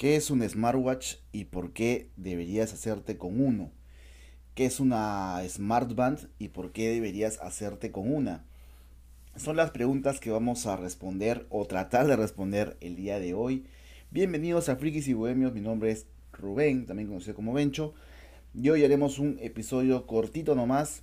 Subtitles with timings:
[0.00, 3.70] ¿Qué es un smartwatch y por qué deberías hacerte con uno?
[4.54, 8.46] ¿Qué es una smartband y por qué deberías hacerte con una?
[9.36, 13.66] Son las preguntas que vamos a responder o tratar de responder el día de hoy.
[14.10, 17.92] Bienvenidos a Frikis y Bohemios, mi nombre es Rubén, también conocido como Bencho.
[18.54, 21.02] Y hoy haremos un episodio cortito nomás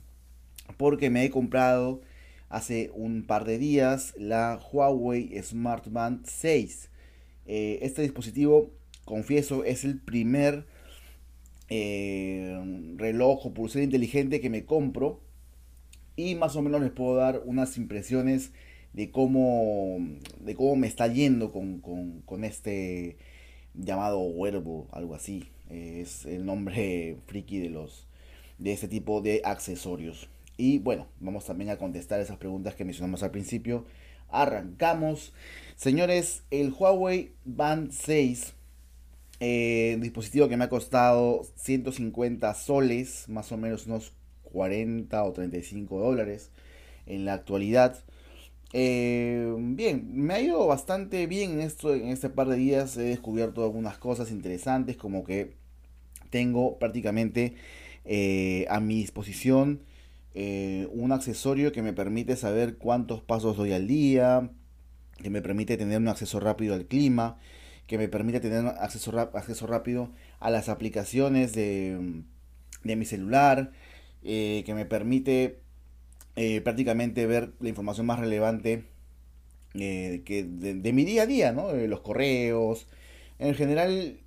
[0.78, 2.02] porque me he comprado
[2.50, 6.90] hace un par de días la Huawei Smartband 6.
[7.46, 8.72] Eh, este dispositivo
[9.08, 10.68] confieso, es el primer
[11.70, 15.22] eh, reloj o pulsera inteligente que me compro.
[16.16, 18.52] Y más o menos les puedo dar unas impresiones
[18.94, 19.98] de cómo,
[20.40, 23.18] de cómo me está yendo con, este
[23.74, 25.50] llamado wearable, algo así.
[25.70, 28.08] Es el nombre friki de los
[28.58, 30.30] de este tipo de accesorios.
[30.58, 33.86] Y bueno, vamos también a contestar esas preguntas que mencionamos al principio.
[34.30, 35.34] Arrancamos.
[35.76, 38.57] Señores, el Huawei Band 6
[39.40, 46.00] eh, dispositivo que me ha costado 150 soles, más o menos unos 40 o 35
[46.00, 46.50] dólares
[47.06, 48.04] en la actualidad.
[48.74, 52.98] Eh, bien, me ha ido bastante bien en, esto, en este par de días.
[52.98, 55.54] He descubierto algunas cosas interesantes, como que
[56.32, 57.56] tengo prácticamente
[58.06, 59.82] eh, a mi disposición
[60.92, 64.52] un accesorio que me permite saber cuántos pasos doy al día,
[65.18, 67.40] que me permite tener un acceso rápido al clima
[67.88, 72.24] que me permite tener acceso, rápido a las aplicaciones de,
[72.84, 73.72] mi celular,
[74.24, 75.60] eh, que me permite
[76.36, 78.84] eh, prácticamente ver la información más relevante
[79.74, 81.72] eh, que de, mi día a día, ¿no?
[81.72, 82.88] los correos.
[83.40, 84.20] En general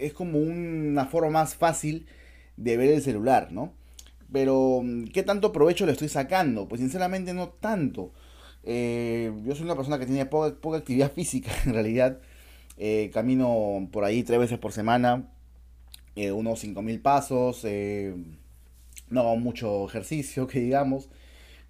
[0.00, 2.06] es como una forma más fácil
[2.56, 3.74] de ver el celular, ¿no?
[4.32, 4.82] Pero,
[5.12, 6.66] ¿qué tanto provecho le estoy sacando?
[6.68, 8.12] Pues sinceramente no tanto.
[8.64, 12.20] yo soy una persona que tiene poca, poca actividad física en realidad.
[12.76, 15.28] Eh, camino por ahí tres veces por semana,
[16.16, 18.14] eh, unos 5.000 pasos, eh,
[19.10, 21.08] no hago mucho ejercicio, que digamos,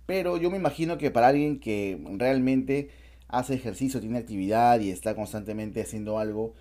[0.06, 2.90] pero yo me imagino que para alguien que realmente
[3.28, 6.54] hace ejercicio, tiene actividad y está constantemente haciendo algo,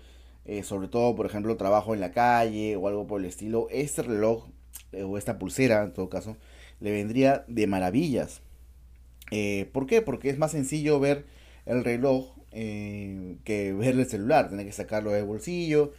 [0.62, 4.48] sobre todo, por ejemplo, trabajo en la calle o algo por el estilo, este reloj
[4.92, 6.36] o esta pulsera, en todo caso,
[6.80, 8.42] le vendría de maravillas.
[9.72, 10.02] ¿Por qué?
[10.02, 11.26] Porque es más sencillo ver
[11.66, 15.92] el reloj eh, que ver el celular, tener que sacarlo del bolsillo,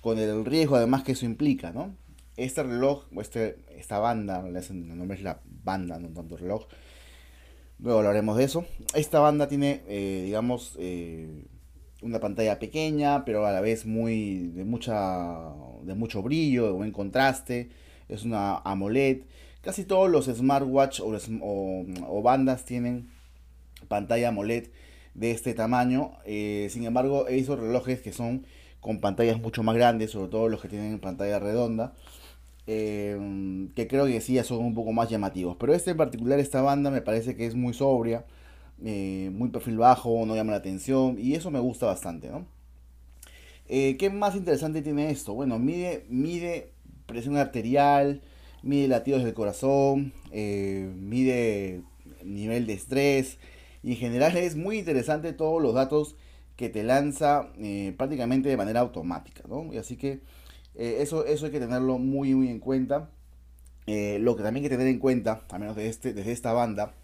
[0.00, 1.96] con el riesgo además que eso implica, ¿no?
[2.36, 6.66] Este reloj, este, esta banda, el nombre es la banda, no tanto reloj,
[7.78, 8.66] luego hablaremos de eso.
[8.94, 11.46] Esta banda tiene, eh, digamos, eh,
[12.02, 16.92] una pantalla pequeña, pero a la vez muy de mucha de mucho brillo, de buen
[16.92, 17.70] contraste.
[18.08, 19.22] Es una AMOLED.
[19.62, 21.16] Casi todos los smartwatch o,
[22.08, 23.08] o bandas tienen
[23.88, 24.68] pantalla AMOLED
[25.14, 26.12] de este tamaño.
[26.24, 28.46] Eh, sin embargo, he visto relojes que son
[28.80, 31.94] con pantallas mucho más grandes, sobre todo los que tienen pantalla redonda.
[32.66, 35.56] Eh, que creo que sí son un poco más llamativos.
[35.58, 38.24] Pero este en particular, esta banda me parece que es muy sobria,
[38.84, 42.28] eh, muy perfil bajo, no llama la atención y eso me gusta bastante.
[42.30, 42.46] ¿no?
[43.66, 45.34] ¿Qué más interesante tiene esto?
[45.34, 46.72] Bueno, mide
[47.06, 48.22] presión arterial,
[48.62, 51.82] mide latidos del corazón, mide
[52.24, 53.38] nivel de estrés,
[53.82, 56.16] y en general es muy interesante todos los datos
[56.56, 59.72] que te lanza eh, prácticamente de manera automática, ¿no?
[59.72, 60.20] Y así que
[60.74, 63.10] eh, eso, eso hay que tenerlo muy, muy en cuenta.
[63.86, 66.52] Eh, lo que también hay que tener en cuenta, al menos de este, desde esta
[66.52, 66.94] banda,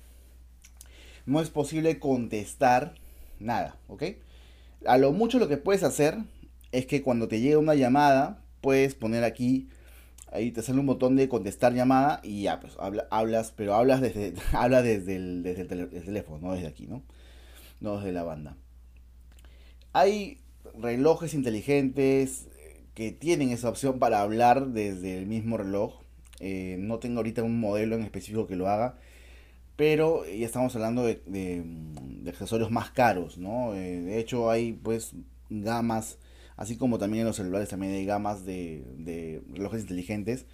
[1.26, 2.94] no es posible contestar
[3.40, 4.04] nada, ¿ok?
[4.86, 6.18] A lo mucho lo que puedes hacer
[6.70, 9.68] es que cuando te llega una llamada, puedes poner aquí
[10.32, 12.74] ahí te sale un botón de contestar llamada y ya, pues
[13.10, 15.68] hablas, pero hablas desde, habla desde, el, desde el,
[16.04, 17.02] teléfono, no desde aquí, ¿no?
[17.80, 18.56] No desde la banda.
[19.92, 20.38] Hay
[20.78, 22.48] relojes inteligentes
[22.94, 26.00] que tienen esa opción para hablar desde el mismo reloj.
[26.40, 28.98] Eh, no tengo ahorita un modelo en específico que lo haga,
[29.76, 31.64] pero ya estamos hablando de,
[32.28, 33.74] accesorios más caros, ¿no?
[33.74, 35.12] Eh, de hecho hay pues
[35.48, 36.18] gamas
[36.58, 40.44] Así como también en los celulares también hay gamas de, relojes inteligentes.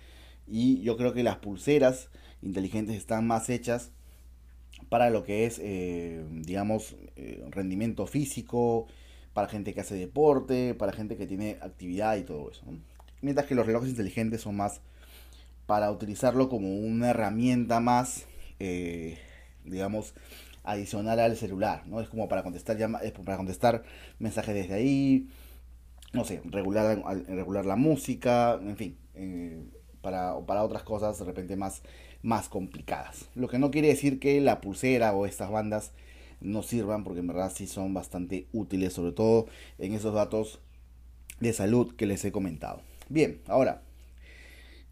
[0.47, 2.11] Y yo creo que las pulseras
[2.43, 3.91] inteligentes están más hechas
[4.91, 8.87] para lo que es, eh, digamos, eh, rendimiento físico,
[9.33, 12.65] para gente que hace deporte, para gente que tiene actividad y todo eso.
[13.23, 14.83] Mientras que los relojes inteligentes son más
[15.65, 18.27] para utilizarlo como una herramienta más,
[18.61, 19.17] eh,
[19.65, 20.12] digamos,
[20.65, 22.03] adicional al celular, ¿no?
[22.03, 23.85] Es como para contestar, es para contestar
[24.19, 25.29] mensajes desde ahí,
[26.14, 29.62] no sé, regular, regular la música, en fin, eh,
[30.00, 31.82] para, para otras cosas de repente más,
[32.22, 33.28] más complicadas.
[33.34, 35.93] Lo que no quiere decir que la pulsera o estas bandas
[36.40, 39.46] no sirvan, porque en verdad sí son bastante útiles, sobre todo
[39.78, 40.61] en esos datos
[41.40, 42.81] de salud que les he comentado.
[43.08, 43.82] Bien, ahora,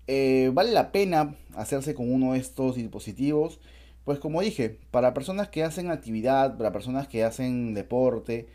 [0.07, 3.61] eh, ¿vale la pena hacerse con uno de estos dispositivos?
[4.05, 8.49] Pues como dije, para personas que hacen actividad, para personas que hacen deporte,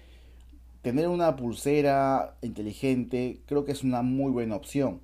[0.88, 5.01] tener una pulsera inteligente creo que es una muy buena opción.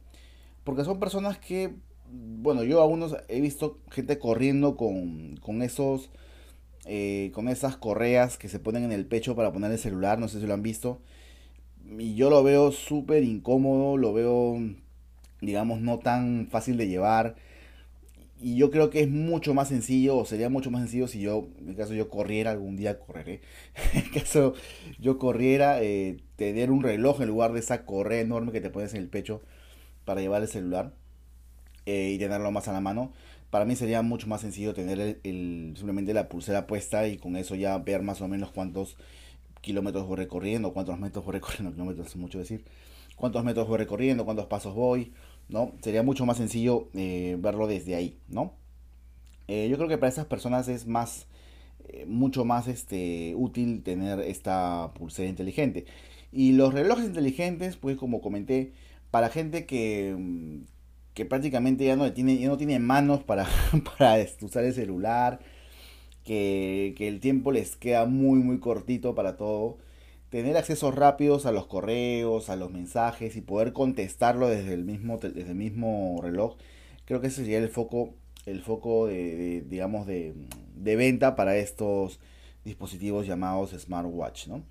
[0.64, 1.76] Porque son personas que,
[2.10, 6.10] bueno, yo aún he visto gente corriendo con, con esos,
[6.86, 10.30] eh, con esas correas que se ponen en el pecho para poner el celular, no
[10.30, 11.02] sé si lo han visto.
[12.00, 14.58] Y yo lo veo súper incómodo, lo veo,
[15.42, 17.36] digamos, no tan fácil de llevar.
[18.40, 21.48] Y yo creo que es mucho más sencillo, o sería mucho más sencillo si yo,
[21.60, 23.42] en el caso yo corriera, algún día correré,
[23.94, 24.54] en el caso
[25.00, 28.94] yo corriera, eh, tener un reloj en lugar de esa correa enorme que te pones
[28.94, 29.42] en el pecho
[30.06, 30.94] para llevar el celular
[31.86, 33.14] eh, y tenerlo más a la mano.
[33.50, 37.56] Para mí sería mucho más sencillo tener el, simplemente la pulsera puesta y con eso
[37.56, 38.98] ya ver más o menos cuántos
[39.62, 42.66] kilómetros voy recorriendo, cuántos metros voy recorriendo, kilómetros mucho decir,
[43.16, 45.14] cuántos metros voy recorriendo, cuántos pasos voy,
[45.50, 45.74] ¿no?
[45.82, 48.54] Sería mucho más sencillo eh, verlo desde ahí, ¿no?
[49.48, 51.28] Eh, yo creo que para esas personas es más,
[52.08, 55.86] mucho más este, útil tener esta pulsera inteligente.
[56.32, 58.74] Y los relojes inteligentes, pues como comenté,
[59.12, 60.64] para gente que, mm,
[61.14, 63.46] que prácticamente ya no tiene, ya no tiene manos para,
[63.98, 65.40] para usar el celular,
[66.24, 69.78] que, el tiempo les queda muy muy cortito para todo.
[70.34, 75.20] Tener accesos rápidos a los correos, a los mensajes y poder contestarlo desde el mismo,
[75.20, 76.56] desde el mismo reloj,
[77.06, 78.16] creo que ese sería el foco,
[78.48, 80.34] el foco de, digamos de,
[80.74, 82.20] de, venta para estos
[82.66, 84.64] dispositivos llamados smartwatch, ¿no?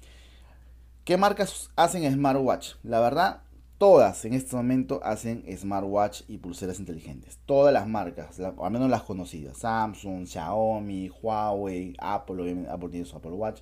[1.05, 2.73] ¿Qué marcas hacen smartwatch?
[2.83, 3.43] La verdad,
[3.83, 7.41] Todas en este momento hacen smartwatch y pulseras inteligentes.
[7.47, 9.59] Todas las marcas, al menos las conocidas.
[9.59, 13.61] Samsung, Xiaomi, Huawei, Apple, Apple tiene Apple Watch.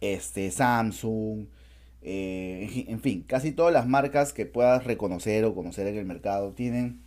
[0.00, 1.46] Este, Samsung.
[2.02, 6.52] Eh, en fin, casi todas las marcas que puedas reconocer o conocer en el mercado
[6.52, 7.02] tienen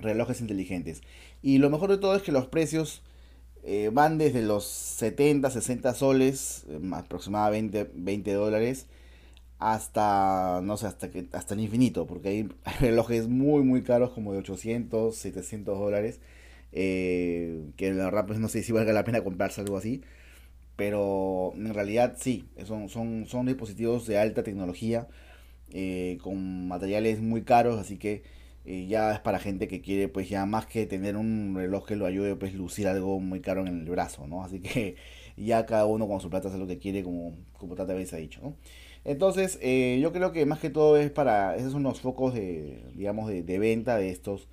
[0.00, 1.02] relojes inteligentes.
[1.42, 3.02] Y lo mejor de todo es que los precios
[3.64, 8.86] eh, van desde los 70, 60 soles, eh, aproximadamente 20 dólares
[9.58, 12.48] hasta, no sé, hasta, hasta el infinito, porque hay,
[12.80, 16.20] relojes muy, muy caros, como de 800, 700 dólares,
[16.72, 20.02] eh, que la verdad, pues no sé si valga la pena comprarse algo así,
[20.76, 25.08] pero en realidad sí, son, son, son dispositivos de alta tecnología,
[25.72, 28.22] eh, con materiales muy caros, así que
[28.66, 31.96] eh, ya es para gente que quiere, pues ya más que tener un reloj que
[31.96, 34.42] lo ayude, pues lucir algo muy caro en el brazo, ¿no?
[34.44, 34.96] Así que
[35.36, 38.16] ya cada uno con su plata hace lo que quiere, como, como tanta vez ha
[38.16, 38.54] dicho.
[39.04, 42.84] Entonces, eh, yo creo que más que todo es para, esos son los focos de,
[42.94, 44.48] digamos, de, venta de estos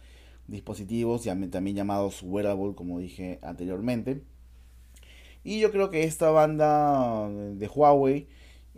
[0.47, 4.21] dispositivos, también llamados wearable, como dije anteriormente.
[5.43, 8.27] Y yo creo que esta banda de Huawei,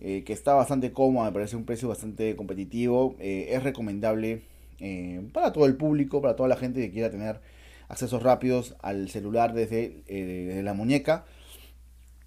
[0.02, 4.42] eh, que está bastante cómoda, me parece un precio bastante competitivo, eh, es recomendable
[5.32, 7.40] para todo el público, para toda la gente que quiera tener
[7.88, 11.26] accesos rápidos al celular desde, la muñeca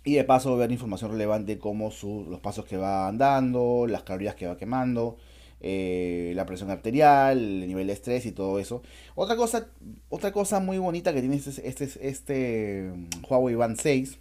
[0.04, 1.92] y de paso ver información relevante como
[2.28, 5.16] los pasos que va andando, las calorías que va quemando,
[5.60, 8.82] eh, la presión arterial, el nivel de estrés y todo eso.
[9.16, 9.66] Otra cosa,
[10.08, 14.18] otra cosa muy bonita que tiene este, este, este mm, Huawei Band 6,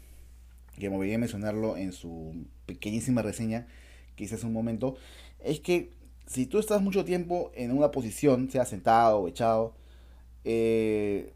[0.78, 3.68] que me olvidé mencionarlo en su pequeñísima reseña
[4.16, 4.96] que hice hace un momento,
[5.44, 5.92] es que
[6.26, 9.76] si tú estás mucho tiempo en una posición, sea sentado o echado,
[10.44, 11.34] eh,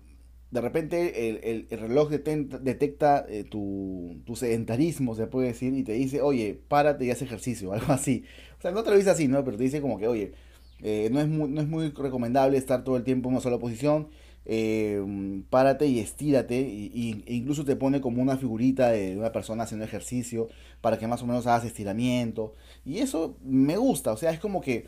[0.51, 6.59] de repente el, reloj detecta eh, tu, sedentarismo, se puede decir, y te dice, oye,
[6.67, 8.23] párate y haz ejercicio, algo así.
[8.57, 9.43] O sea, no te lo dice así, ¿no?
[9.43, 10.33] Pero te dice como que, oye,
[10.81, 14.09] eh, no, es no es muy recomendable estar todo el tiempo en una sola posición,
[14.45, 15.01] eh,
[15.49, 20.49] párate y estírate, y, incluso te pone como una figurita de una persona haciendo ejercicio
[20.81, 22.55] para que más o menos hagas estiramiento.
[22.85, 24.87] Y eso me gusta, o sea, es como que,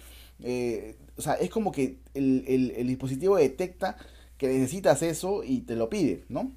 [1.18, 3.98] o sea, es como que el, el dispositivo detecta
[4.38, 6.52] que necesitas eso y te lo pide, ¿no?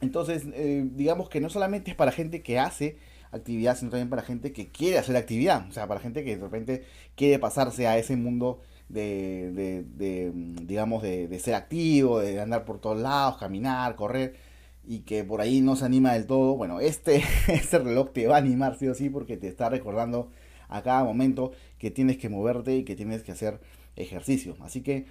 [0.00, 2.98] Entonces, eh, digamos que no solamente es para gente que hace
[3.32, 6.42] actividad, sino también para gente que quiere hacer actividad, o sea, para gente que de
[6.42, 12.80] repente quiere pasarse a ese mundo de, de, digamos, de, ser activo, de andar por
[12.80, 14.36] todos lados, caminar, correr,
[14.84, 16.56] y que por ahí no se anima del todo.
[16.56, 20.30] Bueno, este, este reloj te va a animar sí o sí porque te está recordando
[20.68, 23.60] a cada momento que tienes que moverte y que tienes que hacer
[23.96, 24.56] ejercicio.
[24.60, 25.06] Así que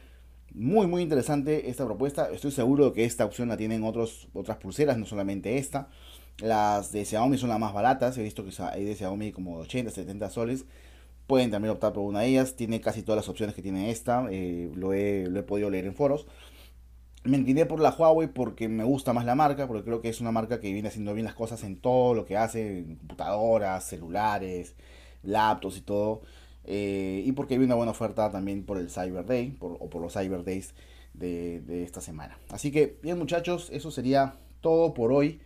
[0.54, 2.30] muy, muy interesante esta propuesta.
[2.32, 5.90] Estoy seguro que esta opción la tienen otros, otras pulseras, no solamente esta.
[6.40, 8.18] Las de Xiaomi son las más baratas.
[8.18, 10.66] He visto que hay de Xiaomi como 80, 70 soles.
[11.28, 12.56] Pueden también optar por una de ellas.
[12.56, 14.28] Tiene casi todas las opciones que tiene esta.
[14.30, 16.28] Eh, lo, he, lo he podido leer en foros.
[17.24, 20.22] Me incliné por la Huawei porque me gusta más la marca, porque creo que es
[20.22, 24.76] una marca que viene haciendo bien las cosas en todo lo que hace, computadoras, celulares,
[25.24, 26.22] laptops y todo.
[26.66, 30.14] Eh, y porque vi una buena oferta también por el Cyber Day o por los
[30.14, 30.76] Cyber Days
[31.14, 32.38] de, de, esta semana.
[32.50, 35.42] Así que bien muchachos, eso sería todo por hoy.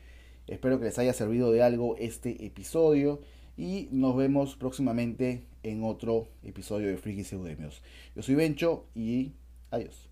[0.47, 3.21] Espero que les haya servido de algo este episodio
[3.59, 7.83] y nos vemos próximamente en otro episodio de Frikis Eudemios.
[8.15, 9.33] Yo soy Bencho y
[9.69, 10.08] adiós.